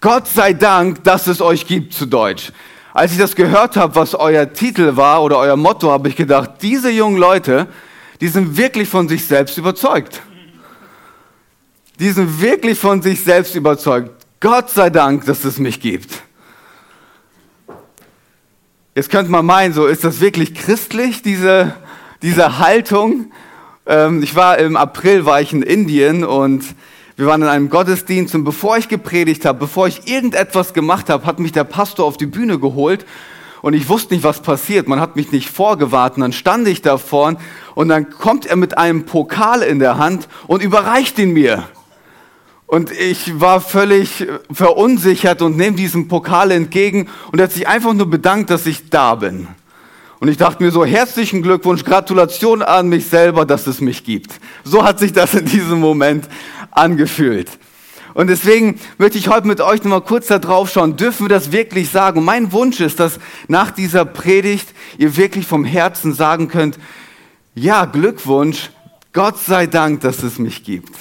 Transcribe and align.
Gott 0.00 0.26
sei 0.28 0.54
Dank, 0.54 1.04
dass 1.04 1.26
es 1.26 1.42
euch 1.42 1.66
gibt 1.66 1.92
zu 1.92 2.06
Deutsch. 2.06 2.52
Als 2.94 3.12
ich 3.12 3.18
das 3.18 3.36
gehört 3.36 3.76
habe, 3.76 3.94
was 3.94 4.14
euer 4.14 4.50
Titel 4.52 4.96
war 4.96 5.22
oder 5.22 5.38
euer 5.38 5.56
Motto, 5.56 5.90
habe 5.90 6.08
ich 6.08 6.16
gedacht, 6.16 6.54
diese 6.62 6.90
jungen 6.90 7.18
Leute, 7.18 7.68
die 8.20 8.28
sind 8.28 8.56
wirklich 8.56 8.88
von 8.88 9.08
sich 9.08 9.26
selbst 9.26 9.58
überzeugt. 9.58 10.22
Die 11.98 12.10
sind 12.10 12.40
wirklich 12.40 12.78
von 12.78 13.02
sich 13.02 13.22
selbst 13.22 13.54
überzeugt. 13.54 14.10
Gott 14.40 14.70
sei 14.70 14.88
Dank, 14.88 15.26
dass 15.26 15.44
es 15.44 15.58
mich 15.58 15.80
gibt. 15.80 16.22
Jetzt 18.94 19.10
könnte 19.10 19.30
man 19.30 19.44
meinen, 19.44 19.74
so 19.74 19.86
ist 19.86 20.02
das 20.02 20.20
wirklich 20.20 20.54
christlich, 20.54 21.22
diese, 21.22 21.74
diese 22.22 22.58
Haltung? 22.58 23.30
Ähm, 23.86 24.22
ich 24.22 24.34
war 24.34 24.58
im 24.58 24.76
April 24.76 25.26
war 25.26 25.42
ich 25.42 25.52
in 25.52 25.62
Indien 25.62 26.24
und 26.24 26.64
wir 27.20 27.26
waren 27.26 27.42
in 27.42 27.48
einem 27.48 27.68
Gottesdienst 27.68 28.34
und 28.34 28.44
bevor 28.44 28.78
ich 28.78 28.88
gepredigt 28.88 29.44
habe, 29.44 29.58
bevor 29.58 29.86
ich 29.86 30.10
irgendetwas 30.10 30.72
gemacht 30.72 31.10
habe, 31.10 31.26
hat 31.26 31.38
mich 31.38 31.52
der 31.52 31.64
Pastor 31.64 32.06
auf 32.06 32.16
die 32.16 32.24
Bühne 32.24 32.58
geholt 32.58 33.04
und 33.60 33.74
ich 33.74 33.90
wusste 33.90 34.14
nicht, 34.14 34.24
was 34.24 34.40
passiert. 34.40 34.88
Man 34.88 35.00
hat 35.00 35.16
mich 35.16 35.30
nicht 35.30 35.50
vorgewartet. 35.50 36.16
Und 36.16 36.22
dann 36.22 36.32
stand 36.32 36.66
ich 36.66 36.80
da 36.80 36.96
vorn 36.96 37.36
und 37.74 37.90
dann 37.90 38.08
kommt 38.08 38.46
er 38.46 38.56
mit 38.56 38.78
einem 38.78 39.04
Pokal 39.04 39.60
in 39.60 39.80
der 39.80 39.98
Hand 39.98 40.28
und 40.46 40.62
überreicht 40.62 41.18
ihn 41.18 41.34
mir. 41.34 41.64
Und 42.66 42.90
ich 42.90 43.38
war 43.38 43.60
völlig 43.60 44.26
verunsichert 44.50 45.42
und 45.42 45.58
nehme 45.58 45.76
diesen 45.76 46.08
Pokal 46.08 46.52
entgegen 46.52 47.10
und 47.32 47.38
er 47.38 47.44
hat 47.44 47.52
sich 47.52 47.68
einfach 47.68 47.92
nur 47.92 48.08
bedankt, 48.08 48.48
dass 48.48 48.64
ich 48.64 48.88
da 48.88 49.14
bin. 49.14 49.46
Und 50.20 50.28
ich 50.28 50.36
dachte 50.36 50.62
mir 50.62 50.70
so, 50.70 50.84
herzlichen 50.84 51.42
Glückwunsch, 51.42 51.82
Gratulation 51.82 52.60
an 52.60 52.88
mich 52.88 53.06
selber, 53.06 53.46
dass 53.46 53.66
es 53.66 53.80
mich 53.80 54.04
gibt. 54.04 54.38
So 54.64 54.84
hat 54.84 54.98
sich 54.98 55.14
das 55.14 55.32
in 55.32 55.46
diesem 55.46 55.80
Moment 55.80 56.28
angefühlt. 56.70 57.48
Und 58.12 58.26
deswegen 58.26 58.78
möchte 58.98 59.16
ich 59.16 59.28
heute 59.28 59.46
mit 59.46 59.62
euch 59.62 59.82
nochmal 59.82 60.02
kurz 60.02 60.26
da 60.26 60.38
drauf 60.38 60.70
schauen. 60.70 60.96
Dürfen 60.96 61.24
wir 61.24 61.30
das 61.30 61.52
wirklich 61.52 61.88
sagen? 61.88 62.22
Mein 62.22 62.52
Wunsch 62.52 62.80
ist, 62.80 63.00
dass 63.00 63.18
nach 63.48 63.70
dieser 63.70 64.04
Predigt 64.04 64.68
ihr 64.98 65.16
wirklich 65.16 65.46
vom 65.46 65.64
Herzen 65.64 66.12
sagen 66.12 66.48
könnt, 66.48 66.78
ja, 67.54 67.86
Glückwunsch, 67.86 68.70
Gott 69.14 69.38
sei 69.38 69.66
Dank, 69.66 70.02
dass 70.02 70.22
es 70.22 70.38
mich 70.38 70.64
gibt. 70.64 70.94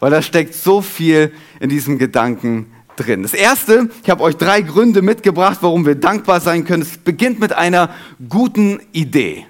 Weil 0.00 0.10
da 0.10 0.22
steckt 0.22 0.54
so 0.54 0.80
viel 0.80 1.32
in 1.60 1.68
diesem 1.68 1.98
Gedanken 1.98 2.72
drin. 2.98 3.22
Das 3.22 3.34
erste, 3.34 3.88
ich 4.02 4.10
habe 4.10 4.22
euch 4.22 4.36
drei 4.36 4.60
Gründe 4.60 5.02
mitgebracht, 5.02 5.58
warum 5.60 5.86
wir 5.86 5.94
dankbar 5.94 6.40
sein 6.40 6.64
können. 6.64 6.82
Es 6.82 6.98
beginnt 6.98 7.40
mit 7.40 7.52
einer 7.52 7.90
guten 8.28 8.80
Idee. 8.92 9.46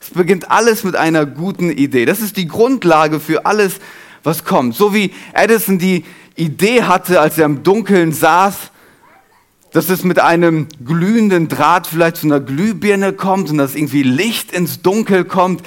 Es 0.00 0.10
beginnt 0.10 0.50
alles 0.50 0.84
mit 0.84 0.96
einer 0.96 1.26
guten 1.26 1.70
Idee. 1.70 2.04
Das 2.04 2.20
ist 2.20 2.36
die 2.36 2.46
Grundlage 2.46 3.20
für 3.20 3.44
alles, 3.46 3.80
was 4.22 4.44
kommt. 4.44 4.74
So 4.74 4.94
wie 4.94 5.12
Edison 5.32 5.78
die 5.78 6.04
Idee 6.36 6.82
hatte, 6.82 7.20
als 7.20 7.38
er 7.38 7.46
im 7.46 7.62
Dunkeln 7.62 8.12
saß, 8.12 8.70
dass 9.72 9.90
es 9.90 10.04
mit 10.04 10.18
einem 10.20 10.68
glühenden 10.84 11.48
Draht 11.48 11.86
vielleicht 11.86 12.16
zu 12.16 12.26
einer 12.26 12.40
Glühbirne 12.40 13.12
kommt 13.12 13.50
und 13.50 13.58
dass 13.58 13.74
irgendwie 13.74 14.02
Licht 14.02 14.52
ins 14.52 14.80
Dunkel 14.80 15.24
kommt, 15.24 15.62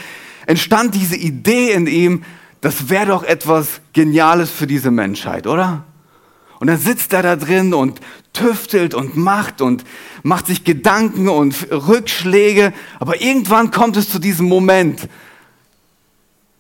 entstand 0.46 0.96
diese 0.96 1.16
Idee 1.16 1.72
in 1.72 1.86
ihm, 1.86 2.24
das 2.62 2.90
wäre 2.90 3.08
doch 3.08 3.24
etwas 3.24 3.82
Geniales 3.94 4.50
für 4.50 4.68
diese 4.68 4.92
Menschheit, 4.92 5.48
oder? 5.48 5.86
Und 6.60 6.68
dann 6.68 6.78
sitzt 6.78 7.14
er 7.14 7.24
da 7.24 7.36
drin 7.36 7.74
und 7.74 8.00
tüftelt 8.34 8.94
und 8.94 9.16
macht 9.16 9.62
und 9.62 9.86
macht 10.24 10.48
sich 10.48 10.64
Gedanken 10.66 11.30
und 11.30 11.72
Rückschläge. 11.72 12.74
Aber 13.00 13.22
irgendwann 13.22 13.72
kommt 13.72 13.96
es 13.98 14.10
zu 14.10 14.20
diesem 14.20 14.48
Moment, 14.48 15.08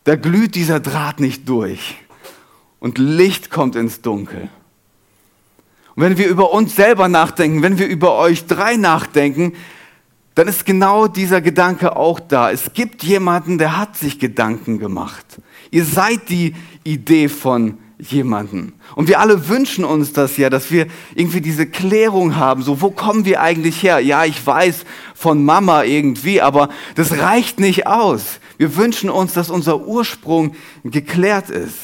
da 0.05 0.15
glüht 0.15 0.55
dieser 0.55 0.79
Draht 0.79 1.19
nicht 1.19 1.47
durch 1.47 1.97
und 2.79 2.97
Licht 2.97 3.51
kommt 3.51 3.75
ins 3.75 4.01
Dunkel. 4.01 4.49
Und 5.95 6.03
wenn 6.03 6.17
wir 6.17 6.29
über 6.29 6.53
uns 6.53 6.75
selber 6.75 7.09
nachdenken, 7.09 7.61
wenn 7.61 7.77
wir 7.77 7.87
über 7.87 8.15
euch 8.15 8.47
drei 8.47 8.77
nachdenken, 8.77 9.53
dann 10.35 10.47
ist 10.47 10.65
genau 10.65 11.07
dieser 11.07 11.41
Gedanke 11.41 11.97
auch 11.97 12.21
da. 12.21 12.49
Es 12.49 12.71
gibt 12.73 13.03
jemanden, 13.03 13.57
der 13.57 13.77
hat 13.77 13.97
sich 13.97 14.17
Gedanken 14.17 14.79
gemacht. 14.79 15.25
Ihr 15.69 15.83
seid 15.83 16.29
die 16.29 16.55
Idee 16.85 17.27
von 17.27 17.77
jemanden. 17.99 18.73
Und 18.95 19.07
wir 19.07 19.19
alle 19.19 19.49
wünschen 19.49 19.83
uns 19.83 20.13
das 20.13 20.37
ja, 20.37 20.49
dass 20.49 20.71
wir 20.71 20.87
irgendwie 21.15 21.41
diese 21.41 21.67
Klärung 21.67 22.37
haben, 22.37 22.63
so 22.63 22.81
wo 22.81 22.91
kommen 22.91 23.25
wir 23.25 23.41
eigentlich 23.41 23.83
her? 23.83 23.99
Ja, 23.99 24.25
ich 24.25 24.45
weiß 24.45 24.85
von 25.13 25.43
Mama 25.43 25.83
irgendwie, 25.83 26.41
aber 26.41 26.69
das 26.95 27.17
reicht 27.17 27.59
nicht 27.59 27.87
aus. 27.87 28.39
Wir 28.57 28.75
wünschen 28.75 29.09
uns, 29.09 29.33
dass 29.33 29.49
unser 29.49 29.85
Ursprung 29.85 30.55
geklärt 30.83 31.49
ist. 31.49 31.77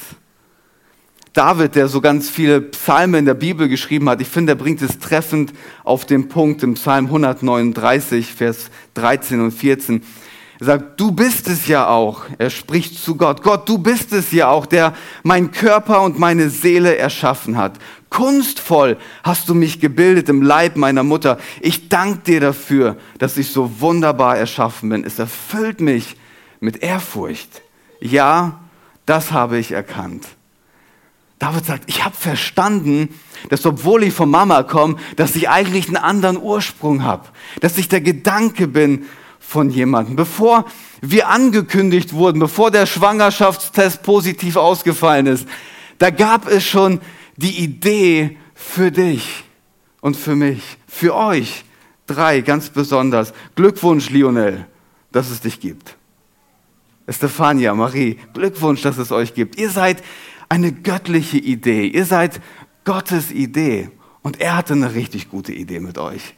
David, 1.34 1.76
der 1.76 1.90
so 1.90 2.00
ganz 2.00 2.30
viele 2.30 2.62
Psalme 2.62 3.18
in 3.18 3.26
der 3.26 3.34
Bibel 3.34 3.68
geschrieben 3.68 4.10
hat, 4.10 4.22
ich 4.22 4.28
finde, 4.30 4.54
er 4.54 4.56
bringt 4.56 4.82
es 4.82 5.00
treffend 5.00 5.52
auf 5.84 6.06
den 6.06 6.30
Punkt 6.30 6.64
im 6.64 6.76
Psalm 6.76 7.08
139, 7.08 8.34
Vers 8.34 8.70
13 8.94 9.42
und 9.42 9.52
14. 9.52 10.02
Er 10.60 10.66
sagt, 10.66 11.00
du 11.00 11.12
bist 11.12 11.48
es 11.48 11.68
ja 11.68 11.88
auch. 11.88 12.24
Er 12.38 12.50
spricht 12.50 12.98
zu 12.98 13.16
Gott. 13.16 13.44
Gott, 13.44 13.68
du 13.68 13.78
bist 13.78 14.14
es 14.14 14.32
ja 14.32 14.48
auch, 14.50 14.66
der 14.66 14.94
mein 15.24 15.52
Körper 15.52 16.02
und 16.02 16.18
meine 16.18 16.50
Seele 16.50 16.98
erschaffen 16.98 17.58
hat. 17.58 17.78
Kunstvoll 18.10 18.98
hast 19.24 19.50
du 19.50 19.54
mich 19.54 19.82
gebildet 19.82 20.30
im 20.30 20.42
Leib 20.42 20.78
meiner 20.78 21.04
Mutter. 21.04 21.38
Ich 21.60 21.90
danke 21.90 22.20
dir 22.20 22.40
dafür, 22.40 22.96
dass 23.18 23.38
ich 23.38 23.52
so 23.52 23.82
wunderbar 23.82 24.38
erschaffen 24.38 24.90
bin. 24.90 25.04
Es 25.04 25.20
erfüllt 25.20 25.82
mich 25.82 26.16
mit 26.62 26.82
Ehrfurcht. 26.82 27.62
Ja, 28.00 28.62
das 29.06 29.34
habe 29.34 29.58
ich 29.58 29.74
erkannt. 29.74 30.26
David 31.40 31.66
sagt, 31.66 31.84
ich 31.88 32.06
habe 32.06 32.16
verstanden, 32.16 33.10
dass 33.50 33.66
obwohl 33.66 34.04
ich 34.04 34.14
von 34.14 34.30
Mama 34.30 34.64
komme, 34.64 34.96
dass 35.18 35.36
ich 35.36 35.50
eigentlich 35.50 35.88
einen 35.88 35.98
anderen 35.98 36.42
Ursprung 36.42 37.04
habe. 37.04 37.28
Dass 37.60 37.78
ich 37.78 37.90
der 37.90 38.00
Gedanke 38.00 38.70
bin 38.70 39.06
von 39.48 39.70
jemandem. 39.70 40.16
Bevor 40.16 40.66
wir 41.02 41.30
angekündigt 41.30 42.14
wurden, 42.14 42.40
bevor 42.40 42.72
der 42.72 42.86
Schwangerschaftstest 42.86 44.04
positiv 44.04 44.56
ausgefallen 44.56 45.28
ist, 45.28 45.48
da 46.00 46.10
gab 46.10 46.48
es 46.48 46.66
schon 46.66 47.00
die 47.38 47.64
Idee 47.64 48.38
für 48.54 48.92
dich 48.92 49.44
und 50.02 50.18
für 50.18 50.36
mich, 50.36 50.78
für 50.88 51.16
euch. 51.16 51.64
Drei 52.08 52.42
ganz 52.42 52.70
besonders. 52.70 53.34
Glückwunsch, 53.56 54.10
Lionel, 54.10 54.68
dass 55.12 55.30
es 55.30 55.42
dich 55.42 55.60
gibt. 55.60 55.96
Stefania, 57.08 57.74
Marie, 57.74 58.20
Glückwunsch, 58.34 58.82
dass 58.82 58.98
es 58.98 59.12
euch 59.12 59.34
gibt. 59.34 59.58
Ihr 59.60 59.70
seid 59.70 60.04
eine 60.50 60.72
göttliche 60.72 61.38
Idee. 61.38 61.88
Ihr 61.88 62.06
seid 62.06 62.42
Gottes 62.84 63.32
Idee. 63.32 63.90
Und 64.22 64.42
er 64.42 64.58
hatte 64.58 64.74
eine 64.74 64.94
richtig 64.94 65.30
gute 65.30 65.54
Idee 65.54 65.80
mit 65.80 65.98
euch 65.98 66.36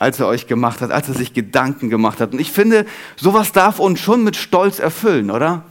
als 0.00 0.18
er 0.18 0.26
euch 0.26 0.46
gemacht 0.46 0.80
hat, 0.80 0.90
als 0.90 1.08
er 1.08 1.14
sich 1.14 1.34
Gedanken 1.34 1.90
gemacht 1.90 2.20
hat. 2.20 2.32
Und 2.32 2.40
ich 2.40 2.50
finde, 2.50 2.86
sowas 3.16 3.52
darf 3.52 3.78
uns 3.78 4.00
schon 4.00 4.24
mit 4.24 4.34
Stolz 4.34 4.78
erfüllen, 4.78 5.30
oder? 5.30 5.62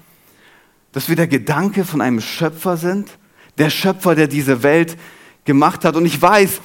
Dass 0.92 1.10
wir 1.10 1.16
der 1.16 1.28
Gedanke 1.28 1.84
von 1.84 2.00
einem 2.00 2.22
Schöpfer 2.22 2.78
sind, 2.78 3.10
der 3.58 3.72
Schöpfer, 3.72 4.14
der 4.14 4.28
diese 4.28 4.62
Welt 4.62 4.98
gemacht 5.46 5.84
hat. 5.84 5.96
Und 5.96 6.06
ich 6.06 6.22
weiß, 6.22 6.62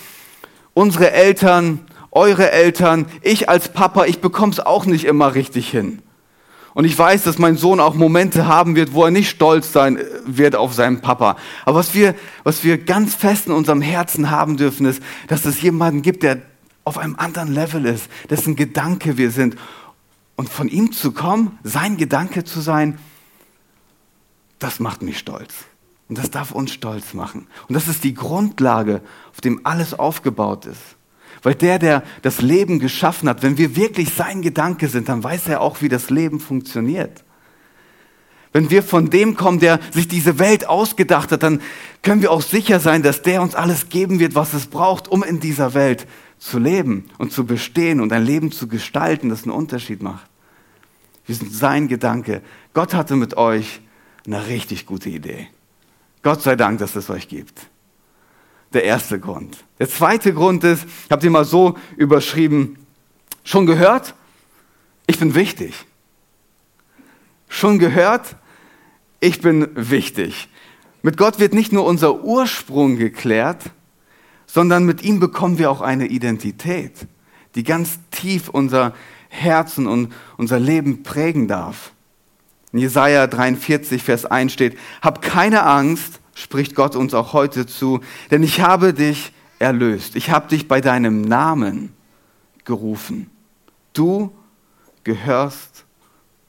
unsere 0.74 1.12
Eltern, 1.12 1.80
eure 2.10 2.52
Eltern, 2.52 3.06
ich 3.22 3.48
als 3.48 3.70
Papa, 3.70 4.04
ich 4.04 4.20
bekomme 4.20 4.52
es 4.52 4.60
auch 4.60 4.84
nicht 4.84 5.06
immer 5.06 5.34
richtig 5.34 5.70
hin. 5.70 6.02
Und 6.74 6.84
ich 6.84 6.98
weiß, 6.98 7.22
dass 7.22 7.38
mein 7.38 7.56
Sohn 7.56 7.80
auch 7.80 7.94
Momente 7.94 8.46
haben 8.46 8.76
wird, 8.76 8.92
wo 8.92 9.04
er 9.04 9.10
nicht 9.10 9.30
stolz 9.30 9.72
sein 9.72 9.98
wird 10.26 10.54
auf 10.54 10.74
seinen 10.74 11.00
Papa. 11.00 11.36
Aber 11.64 11.78
was 11.78 11.94
wir, 11.94 12.14
was 12.42 12.62
wir 12.62 12.76
ganz 12.76 13.14
fest 13.14 13.46
in 13.46 13.54
unserem 13.54 13.80
Herzen 13.80 14.30
haben 14.30 14.58
dürfen, 14.58 14.84
ist, 14.84 15.02
dass 15.28 15.46
es 15.46 15.62
jemanden 15.62 16.02
gibt, 16.02 16.24
der 16.24 16.42
auf 16.84 16.98
einem 16.98 17.16
anderen 17.16 17.52
Level 17.52 17.86
ist, 17.86 18.08
dessen 18.30 18.56
Gedanke 18.56 19.16
wir 19.16 19.30
sind. 19.30 19.56
Und 20.36 20.48
von 20.48 20.68
ihm 20.68 20.92
zu 20.92 21.12
kommen, 21.12 21.58
sein 21.62 21.96
Gedanke 21.96 22.44
zu 22.44 22.60
sein, 22.60 22.98
das 24.58 24.80
macht 24.80 25.02
mich 25.02 25.18
stolz. 25.18 25.54
Und 26.08 26.18
das 26.18 26.30
darf 26.30 26.52
uns 26.52 26.72
stolz 26.72 27.14
machen. 27.14 27.46
Und 27.68 27.74
das 27.74 27.88
ist 27.88 28.04
die 28.04 28.14
Grundlage, 28.14 29.00
auf 29.32 29.40
dem 29.40 29.60
alles 29.64 29.94
aufgebaut 29.94 30.66
ist. 30.66 30.80
Weil 31.42 31.54
der, 31.54 31.78
der 31.78 32.02
das 32.22 32.40
Leben 32.40 32.78
geschaffen 32.78 33.28
hat, 33.28 33.42
wenn 33.42 33.58
wir 33.58 33.76
wirklich 33.76 34.14
sein 34.14 34.42
Gedanke 34.42 34.88
sind, 34.88 35.08
dann 35.08 35.22
weiß 35.22 35.48
er 35.48 35.60
auch, 35.60 35.82
wie 35.82 35.88
das 35.88 36.10
Leben 36.10 36.40
funktioniert. 36.40 37.24
wenn 38.52 38.70
wir 38.70 38.84
von 38.84 39.10
dem 39.10 39.36
kommen, 39.36 39.58
der 39.58 39.80
sich 39.90 40.06
diese 40.06 40.38
Welt 40.38 40.68
ausgedacht 40.68 41.32
hat, 41.32 41.42
dann 41.42 41.60
können 42.02 42.22
wir 42.22 42.30
auch 42.30 42.40
sicher 42.40 42.78
sein, 42.78 43.02
dass 43.02 43.22
der 43.22 43.42
uns 43.42 43.56
alles 43.56 43.88
geben 43.88 44.20
wird, 44.20 44.36
was 44.36 44.54
es 44.54 44.68
braucht, 44.68 45.08
um 45.08 45.24
in 45.24 45.40
dieser 45.40 45.74
Welt 45.74 46.06
zu 46.38 46.58
leben 46.58 47.10
und 47.18 47.32
zu 47.32 47.46
bestehen 47.46 48.00
und 48.00 48.12
ein 48.12 48.24
Leben 48.24 48.52
zu 48.52 48.68
gestalten, 48.68 49.28
das 49.28 49.44
einen 49.44 49.52
Unterschied 49.52 50.02
macht. 50.02 50.26
Wir 51.26 51.34
sind 51.34 51.52
sein 51.52 51.88
Gedanke. 51.88 52.42
Gott 52.74 52.94
hatte 52.94 53.16
mit 53.16 53.36
euch 53.36 53.80
eine 54.26 54.46
richtig 54.46 54.86
gute 54.86 55.08
Idee. 55.08 55.48
Gott 56.22 56.42
sei 56.42 56.56
Dank, 56.56 56.78
dass 56.78 56.96
es 56.96 57.08
euch 57.10 57.28
gibt. 57.28 57.68
Der 58.72 58.84
erste 58.84 59.20
Grund. 59.20 59.64
Der 59.78 59.88
zweite 59.88 60.34
Grund 60.34 60.64
ist, 60.64 60.84
ich 60.84 61.10
habe 61.10 61.22
den 61.22 61.32
mal 61.32 61.44
so 61.44 61.78
überschrieben, 61.96 62.76
schon 63.44 63.66
gehört? 63.66 64.14
Ich 65.06 65.18
bin 65.18 65.34
wichtig. 65.34 65.74
Schon 67.48 67.78
gehört? 67.78 68.36
ich 69.24 69.40
bin 69.40 69.68
wichtig. 69.74 70.48
Mit 71.02 71.16
Gott 71.16 71.38
wird 71.38 71.54
nicht 71.54 71.72
nur 71.72 71.86
unser 71.86 72.24
Ursprung 72.24 72.96
geklärt, 72.96 73.70
sondern 74.54 74.84
mit 74.84 75.02
ihm 75.02 75.18
bekommen 75.18 75.58
wir 75.58 75.68
auch 75.68 75.80
eine 75.80 76.06
Identität, 76.06 77.08
die 77.56 77.64
ganz 77.64 77.98
tief 78.12 78.48
unser 78.48 78.94
Herzen 79.28 79.88
und 79.88 80.12
unser 80.36 80.60
Leben 80.60 81.02
prägen 81.02 81.48
darf. 81.48 81.90
In 82.70 82.78
Jesaja 82.78 83.26
43, 83.26 84.00
Vers 84.00 84.26
1 84.26 84.52
steht, 84.52 84.78
Hab 85.02 85.22
keine 85.22 85.64
Angst, 85.64 86.20
spricht 86.36 86.76
Gott 86.76 86.94
uns 86.94 87.14
auch 87.14 87.32
heute 87.32 87.66
zu, 87.66 87.98
denn 88.30 88.44
ich 88.44 88.60
habe 88.60 88.94
dich 88.94 89.32
erlöst. 89.58 90.14
Ich 90.14 90.30
habe 90.30 90.46
dich 90.46 90.68
bei 90.68 90.80
deinem 90.80 91.22
Namen 91.22 91.92
gerufen. 92.64 93.28
Du 93.92 94.32
gehörst 95.02 95.84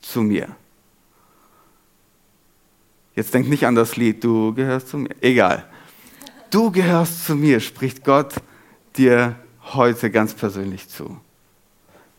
zu 0.04 0.22
mir. 0.22 0.50
Jetzt 3.16 3.34
denk 3.34 3.50
nicht 3.50 3.66
an 3.66 3.74
das 3.74 3.96
Lied, 3.98 4.24
du 4.24 4.54
gehörst 4.54 4.90
zu 4.90 5.00
mir. 5.00 5.10
Egal. 5.22 5.68
Du 6.50 6.71
gehörst 6.71 7.25
zu 7.25 7.36
mir, 7.36 7.59
spricht 7.59 8.03
Gott 8.03 8.36
dir 8.97 9.36
heute 9.74 10.09
ganz 10.09 10.33
persönlich 10.33 10.88
zu. 10.88 11.19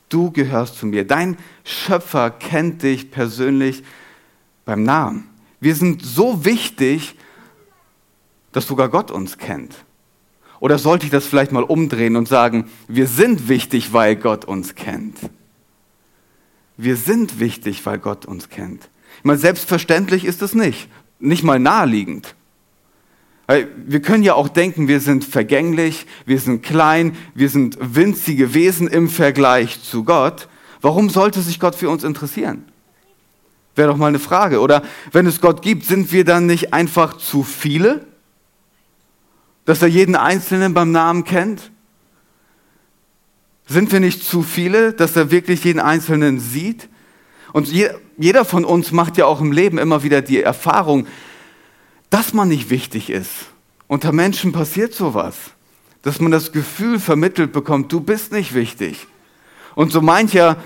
Du 0.08 0.30
gehörst 0.30 0.76
zu 0.76 0.86
mir. 0.86 1.06
Dein 1.06 1.36
Schöpfer 1.64 2.30
kennt 2.30 2.82
dich 2.82 3.10
persönlich 3.10 3.82
beim 4.64 4.82
Namen. 4.82 5.28
Wir 5.60 5.74
sind 5.74 6.04
so 6.04 6.44
wichtig, 6.44 7.16
dass 8.52 8.66
sogar 8.66 8.88
Gott 8.88 9.10
uns 9.10 9.38
kennt. 9.38 9.74
Oder 10.60 10.78
sollte 10.78 11.06
ich 11.06 11.12
das 11.12 11.26
vielleicht 11.26 11.52
mal 11.52 11.64
umdrehen 11.64 12.16
und 12.16 12.28
sagen, 12.28 12.70
wir 12.88 13.06
sind 13.06 13.48
wichtig, 13.48 13.92
weil 13.92 14.16
Gott 14.16 14.44
uns 14.44 14.74
kennt. 14.74 15.18
Wir 16.76 16.96
sind 16.96 17.40
wichtig, 17.40 17.84
weil 17.84 17.98
Gott 17.98 18.26
uns 18.26 18.48
kennt. 18.48 18.88
Ich 19.18 19.24
meine, 19.24 19.38
selbstverständlich 19.38 20.24
ist 20.24 20.42
es 20.42 20.54
nicht, 20.54 20.88
nicht 21.18 21.42
mal 21.42 21.58
naheliegend. 21.58 22.35
Wir 23.48 24.02
können 24.02 24.24
ja 24.24 24.34
auch 24.34 24.48
denken, 24.48 24.88
wir 24.88 25.00
sind 25.00 25.24
vergänglich, 25.24 26.06
wir 26.24 26.40
sind 26.40 26.62
klein, 26.62 27.16
wir 27.34 27.48
sind 27.48 27.78
winzige 27.80 28.54
Wesen 28.54 28.88
im 28.88 29.08
Vergleich 29.08 29.82
zu 29.82 30.02
Gott. 30.02 30.48
Warum 30.80 31.10
sollte 31.10 31.40
sich 31.40 31.60
Gott 31.60 31.76
für 31.76 31.88
uns 31.88 32.02
interessieren? 32.02 32.64
Wäre 33.76 33.88
doch 33.88 33.96
mal 33.96 34.08
eine 34.08 34.18
Frage. 34.18 34.60
Oder 34.60 34.82
wenn 35.12 35.26
es 35.26 35.40
Gott 35.40 35.62
gibt, 35.62 35.84
sind 35.84 36.10
wir 36.10 36.24
dann 36.24 36.46
nicht 36.46 36.74
einfach 36.74 37.18
zu 37.18 37.44
viele? 37.44 38.06
Dass 39.64 39.82
er 39.82 39.88
jeden 39.88 40.16
Einzelnen 40.16 40.74
beim 40.74 40.90
Namen 40.90 41.24
kennt? 41.24 41.70
Sind 43.66 43.92
wir 43.92 44.00
nicht 44.00 44.24
zu 44.24 44.42
viele, 44.42 44.92
dass 44.92 45.14
er 45.16 45.30
wirklich 45.30 45.62
jeden 45.64 45.80
Einzelnen 45.80 46.40
sieht? 46.40 46.88
Und 47.52 47.68
jeder 48.16 48.44
von 48.44 48.64
uns 48.64 48.92
macht 48.92 49.16
ja 49.16 49.26
auch 49.26 49.40
im 49.40 49.52
Leben 49.52 49.78
immer 49.78 50.02
wieder 50.02 50.20
die 50.20 50.42
Erfahrung, 50.42 51.06
dass 52.10 52.32
man 52.32 52.48
nicht 52.48 52.70
wichtig 52.70 53.10
ist. 53.10 53.30
Unter 53.88 54.12
Menschen 54.12 54.52
passiert 54.52 54.94
sowas, 54.94 55.36
dass 56.02 56.20
man 56.20 56.30
das 56.30 56.52
Gefühl 56.52 56.98
vermittelt 56.98 57.52
bekommt, 57.52 57.92
du 57.92 58.00
bist 58.00 58.32
nicht 58.32 58.54
wichtig. 58.54 59.06
Und 59.74 59.92
so 59.92 60.00
mancher 60.00 60.56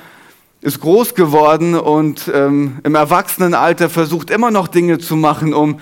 ist 0.60 0.80
groß 0.80 1.14
geworden 1.14 1.74
und 1.74 2.30
ähm, 2.32 2.80
im 2.84 2.94
Erwachsenenalter 2.94 3.88
versucht 3.88 4.30
immer 4.30 4.50
noch 4.50 4.68
Dinge 4.68 4.98
zu 4.98 5.16
machen, 5.16 5.54
um 5.54 5.80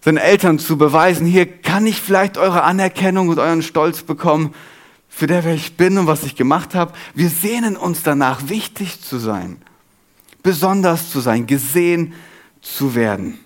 seinen 0.00 0.18
Eltern 0.18 0.58
zu 0.58 0.78
beweisen, 0.78 1.26
hier 1.26 1.46
kann 1.46 1.86
ich 1.86 2.00
vielleicht 2.00 2.38
eure 2.38 2.62
Anerkennung 2.62 3.28
und 3.28 3.38
euren 3.38 3.62
Stolz 3.62 4.02
bekommen 4.02 4.54
für 5.08 5.26
der, 5.26 5.44
wer 5.44 5.54
ich 5.54 5.76
bin 5.76 5.98
und 5.98 6.06
was 6.06 6.22
ich 6.22 6.36
gemacht 6.36 6.74
habe. 6.74 6.92
Wir 7.14 7.30
sehnen 7.30 7.76
uns 7.76 8.02
danach, 8.02 8.48
wichtig 8.48 9.00
zu 9.00 9.18
sein 9.18 9.56
besonders 10.42 11.10
zu 11.10 11.20
sein, 11.20 11.46
gesehen 11.46 12.14
zu 12.62 12.94
werden. 12.94 13.38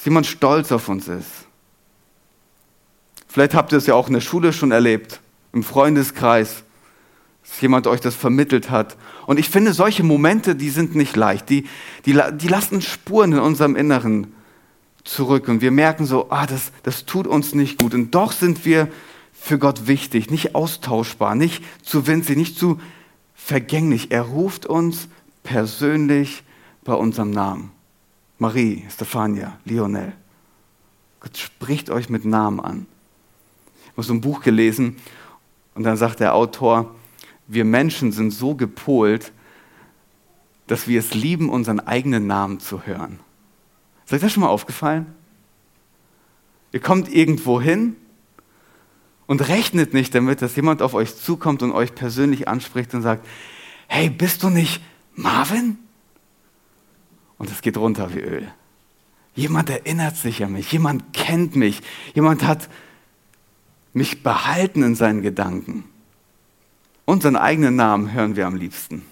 Dass 0.00 0.06
jemand 0.06 0.26
stolz 0.26 0.72
auf 0.72 0.88
uns 0.88 1.08
ist. 1.08 1.28
Vielleicht 3.28 3.52
habt 3.52 3.70
ihr 3.72 3.76
es 3.76 3.86
ja 3.86 3.92
auch 3.92 4.06
in 4.06 4.14
der 4.14 4.22
Schule 4.22 4.54
schon 4.54 4.70
erlebt, 4.70 5.20
im 5.52 5.62
Freundeskreis, 5.62 6.62
dass 7.42 7.60
jemand 7.60 7.86
euch 7.86 8.00
das 8.00 8.14
vermittelt 8.14 8.70
hat. 8.70 8.96
Und 9.26 9.38
ich 9.38 9.50
finde, 9.50 9.74
solche 9.74 10.02
Momente, 10.02 10.56
die 10.56 10.70
sind 10.70 10.94
nicht 10.94 11.16
leicht. 11.16 11.50
Die, 11.50 11.66
die, 12.06 12.18
die 12.32 12.48
lassen 12.48 12.80
Spuren 12.80 13.32
in 13.32 13.40
unserem 13.40 13.76
Inneren 13.76 14.32
zurück. 15.04 15.48
Und 15.48 15.60
wir 15.60 15.70
merken 15.70 16.06
so, 16.06 16.30
ah, 16.30 16.46
das, 16.46 16.72
das 16.82 17.04
tut 17.04 17.26
uns 17.26 17.54
nicht 17.54 17.78
gut. 17.78 17.92
Und 17.92 18.14
doch 18.14 18.32
sind 18.32 18.64
wir 18.64 18.88
für 19.34 19.58
Gott 19.58 19.86
wichtig, 19.86 20.30
nicht 20.30 20.54
austauschbar, 20.54 21.34
nicht 21.34 21.62
zu 21.82 22.06
winzig, 22.06 22.38
nicht 22.38 22.58
zu 22.58 22.80
vergänglich. 23.34 24.10
Er 24.12 24.22
ruft 24.22 24.64
uns 24.64 25.08
persönlich 25.42 26.42
bei 26.84 26.94
unserem 26.94 27.32
Namen. 27.32 27.70
Marie, 28.40 28.84
Stefania, 28.88 29.58
Lionel. 29.66 30.14
Gott 31.20 31.36
spricht 31.36 31.90
euch 31.90 32.08
mit 32.08 32.24
Namen 32.24 32.58
an. 32.58 32.86
Ich 33.84 33.90
habe 33.92 34.02
so 34.02 34.14
ein 34.14 34.22
Buch 34.22 34.40
gelesen 34.40 34.96
und 35.74 35.84
dann 35.84 35.98
sagt 35.98 36.20
der 36.20 36.34
Autor, 36.34 36.94
wir 37.48 37.66
Menschen 37.66 38.12
sind 38.12 38.30
so 38.30 38.54
gepolt, 38.54 39.32
dass 40.68 40.88
wir 40.88 41.00
es 41.00 41.12
lieben, 41.12 41.50
unseren 41.50 41.80
eigenen 41.80 42.26
Namen 42.26 42.60
zu 42.60 42.86
hören. 42.86 43.20
Ist 44.06 44.14
euch 44.14 44.22
das 44.22 44.32
schon 44.32 44.40
mal 44.42 44.48
aufgefallen? 44.48 45.06
Ihr 46.72 46.80
kommt 46.80 47.12
irgendwo 47.12 47.60
hin 47.60 47.94
und 49.26 49.48
rechnet 49.48 49.92
nicht 49.92 50.14
damit, 50.14 50.40
dass 50.40 50.56
jemand 50.56 50.80
auf 50.80 50.94
euch 50.94 51.14
zukommt 51.14 51.62
und 51.62 51.72
euch 51.72 51.94
persönlich 51.94 52.48
anspricht 52.48 52.94
und 52.94 53.02
sagt, 53.02 53.26
hey, 53.86 54.08
bist 54.08 54.42
du 54.42 54.48
nicht 54.48 54.80
Marvin? 55.14 55.76
Und 57.40 57.50
es 57.50 57.62
geht 57.62 57.78
runter 57.78 58.14
wie 58.14 58.20
Öl. 58.20 58.52
Jemand 59.34 59.70
erinnert 59.70 60.14
sich 60.14 60.44
an 60.44 60.52
mich, 60.52 60.70
jemand 60.72 61.14
kennt 61.14 61.56
mich, 61.56 61.80
jemand 62.12 62.44
hat 62.44 62.68
mich 63.94 64.22
behalten 64.22 64.82
in 64.82 64.94
seinen 64.94 65.22
Gedanken. 65.22 65.84
Unseren 67.06 67.36
eigenen 67.36 67.76
Namen 67.76 68.12
hören 68.12 68.36
wir 68.36 68.46
am 68.46 68.56
liebsten. 68.56 69.06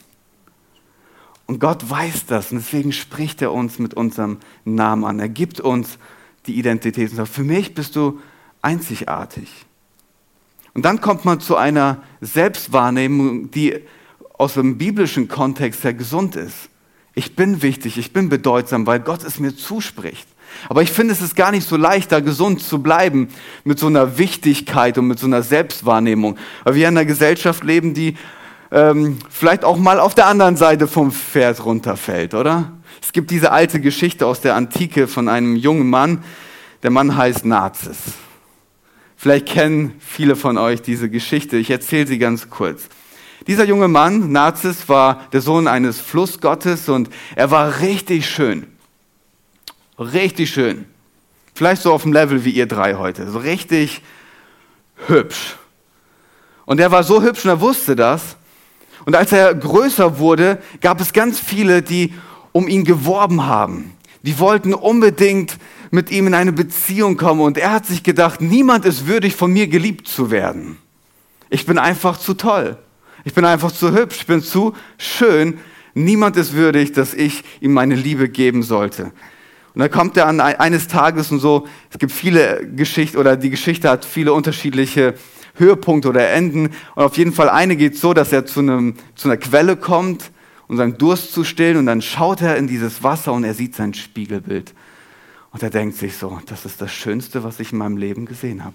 Und 1.46 1.58
Gott 1.58 1.88
weiß 1.88 2.26
das 2.26 2.52
und 2.52 2.58
deswegen 2.58 2.92
spricht 2.92 3.40
er 3.40 3.50
uns 3.50 3.78
mit 3.78 3.94
unserem 3.94 4.40
Namen 4.66 5.06
an. 5.06 5.20
Er 5.20 5.30
gibt 5.30 5.58
uns 5.58 5.98
die 6.44 6.58
Identität 6.58 7.08
und 7.10 7.16
sagt, 7.16 7.30
für 7.30 7.44
mich 7.44 7.74
bist 7.74 7.96
du 7.96 8.20
einzigartig. 8.60 9.50
Und 10.74 10.84
dann 10.84 11.00
kommt 11.00 11.24
man 11.24 11.40
zu 11.40 11.56
einer 11.56 12.02
Selbstwahrnehmung, 12.20 13.50
die 13.52 13.80
aus 14.34 14.52
dem 14.52 14.76
biblischen 14.76 15.28
Kontext 15.28 15.82
her 15.82 15.94
gesund 15.94 16.36
ist. 16.36 16.68
Ich 17.18 17.34
bin 17.34 17.62
wichtig, 17.62 17.98
ich 17.98 18.12
bin 18.12 18.28
bedeutsam, 18.28 18.86
weil 18.86 19.00
Gott 19.00 19.24
es 19.24 19.40
mir 19.40 19.56
zuspricht. 19.56 20.28
Aber 20.68 20.82
ich 20.82 20.92
finde, 20.92 21.12
es 21.12 21.20
ist 21.20 21.34
gar 21.34 21.50
nicht 21.50 21.68
so 21.68 21.76
leicht, 21.76 22.12
da 22.12 22.20
gesund 22.20 22.62
zu 22.62 22.80
bleiben 22.80 23.26
mit 23.64 23.80
so 23.80 23.88
einer 23.88 24.18
Wichtigkeit 24.18 24.96
und 24.98 25.08
mit 25.08 25.18
so 25.18 25.26
einer 25.26 25.42
Selbstwahrnehmung. 25.42 26.38
Weil 26.62 26.76
wir 26.76 26.86
in 26.86 26.96
einer 26.96 27.04
Gesellschaft 27.04 27.64
leben, 27.64 27.92
die 27.92 28.16
ähm, 28.70 29.18
vielleicht 29.30 29.64
auch 29.64 29.78
mal 29.78 29.98
auf 29.98 30.14
der 30.14 30.26
anderen 30.26 30.56
Seite 30.56 30.86
vom 30.86 31.10
Pferd 31.10 31.64
runterfällt, 31.64 32.34
oder? 32.34 32.70
Es 33.02 33.10
gibt 33.10 33.32
diese 33.32 33.50
alte 33.50 33.80
Geschichte 33.80 34.24
aus 34.24 34.40
der 34.40 34.54
Antike 34.54 35.08
von 35.08 35.28
einem 35.28 35.56
jungen 35.56 35.90
Mann. 35.90 36.22
Der 36.84 36.92
Mann 36.92 37.16
heißt 37.16 37.44
Nazis. 37.44 37.98
Vielleicht 39.16 39.46
kennen 39.46 39.94
viele 39.98 40.36
von 40.36 40.56
euch 40.56 40.82
diese 40.82 41.10
Geschichte. 41.10 41.56
Ich 41.56 41.68
erzähle 41.68 42.06
sie 42.06 42.18
ganz 42.18 42.48
kurz. 42.48 42.88
Dieser 43.48 43.64
junge 43.64 43.88
Mann, 43.88 44.30
Nazis, 44.30 44.90
war 44.90 45.26
der 45.32 45.40
Sohn 45.40 45.66
eines 45.68 45.98
Flussgottes 45.98 46.90
und 46.90 47.08
er 47.34 47.50
war 47.50 47.80
richtig 47.80 48.28
schön. 48.28 48.66
Richtig 49.98 50.50
schön. 50.50 50.84
Vielleicht 51.54 51.80
so 51.80 51.94
auf 51.94 52.02
dem 52.02 52.12
Level 52.12 52.44
wie 52.44 52.50
ihr 52.50 52.66
drei 52.66 52.96
heute. 52.96 53.28
So 53.30 53.38
richtig 53.38 54.02
hübsch. 55.06 55.56
Und 56.66 56.78
er 56.78 56.90
war 56.90 57.02
so 57.02 57.22
hübsch 57.22 57.46
und 57.46 57.50
er 57.50 57.60
wusste 57.62 57.96
das. 57.96 58.36
Und 59.06 59.16
als 59.16 59.32
er 59.32 59.54
größer 59.54 60.18
wurde, 60.18 60.62
gab 60.82 61.00
es 61.00 61.14
ganz 61.14 61.40
viele, 61.40 61.80
die 61.80 62.12
um 62.52 62.68
ihn 62.68 62.84
geworben 62.84 63.46
haben. 63.46 63.96
Die 64.24 64.38
wollten 64.38 64.74
unbedingt 64.74 65.56
mit 65.90 66.10
ihm 66.10 66.26
in 66.26 66.34
eine 66.34 66.52
Beziehung 66.52 67.16
kommen. 67.16 67.40
Und 67.40 67.56
er 67.56 67.72
hat 67.72 67.86
sich 67.86 68.02
gedacht, 68.02 68.42
niemand 68.42 68.84
ist 68.84 69.06
würdig, 69.06 69.34
von 69.34 69.50
mir 69.50 69.68
geliebt 69.68 70.06
zu 70.06 70.30
werden. 70.30 70.76
Ich 71.48 71.64
bin 71.64 71.78
einfach 71.78 72.18
zu 72.18 72.34
toll. 72.34 72.76
Ich 73.24 73.34
bin 73.34 73.44
einfach 73.44 73.72
zu 73.72 73.92
hübsch, 73.92 74.18
ich 74.20 74.26
bin 74.26 74.42
zu 74.42 74.74
schön. 74.96 75.58
Niemand 75.94 76.36
ist 76.36 76.52
würdig, 76.52 76.92
dass 76.92 77.14
ich 77.14 77.44
ihm 77.60 77.72
meine 77.72 77.94
Liebe 77.94 78.28
geben 78.28 78.62
sollte. 78.62 79.12
Und 79.74 79.82
dann 79.82 79.90
kommt 79.90 80.16
er 80.16 80.26
an 80.26 80.40
eines 80.40 80.88
Tages 80.88 81.30
und 81.30 81.40
so, 81.40 81.66
es 81.90 81.98
gibt 81.98 82.12
viele 82.12 82.66
Geschichten 82.74 83.16
oder 83.16 83.36
die 83.36 83.50
Geschichte 83.50 83.88
hat 83.88 84.04
viele 84.04 84.32
unterschiedliche 84.32 85.14
Höhepunkte 85.54 86.08
oder 86.08 86.28
Enden. 86.30 86.70
Und 86.94 87.02
auf 87.02 87.16
jeden 87.16 87.32
Fall 87.32 87.48
eine 87.48 87.76
geht 87.76 87.96
so, 87.96 88.14
dass 88.14 88.32
er 88.32 88.46
zu, 88.46 88.60
einem, 88.60 88.94
zu 89.14 89.28
einer 89.28 89.36
Quelle 89.36 89.76
kommt, 89.76 90.30
um 90.68 90.76
seinen 90.76 90.98
Durst 90.98 91.32
zu 91.32 91.44
stillen. 91.44 91.76
Und 91.76 91.86
dann 91.86 92.02
schaut 92.02 92.40
er 92.40 92.56
in 92.56 92.66
dieses 92.66 93.02
Wasser 93.02 93.32
und 93.32 93.44
er 93.44 93.54
sieht 93.54 93.74
sein 93.74 93.94
Spiegelbild. 93.94 94.74
Und 95.50 95.62
er 95.62 95.70
denkt 95.70 95.96
sich 95.96 96.16
so, 96.16 96.40
das 96.46 96.64
ist 96.64 96.80
das 96.80 96.92
Schönste, 96.92 97.42
was 97.42 97.60
ich 97.60 97.72
in 97.72 97.78
meinem 97.78 97.96
Leben 97.96 98.26
gesehen 98.26 98.64
habe. 98.64 98.74